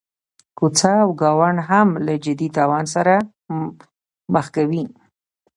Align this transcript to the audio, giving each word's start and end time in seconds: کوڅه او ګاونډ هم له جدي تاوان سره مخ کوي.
کوڅه 0.57 0.93
او 1.03 1.09
ګاونډ 1.21 1.57
هم 1.69 1.89
له 2.05 2.13
جدي 2.23 2.47
تاوان 2.57 2.85
سره 2.95 3.15
مخ 4.33 4.45
کوي. 4.55 4.83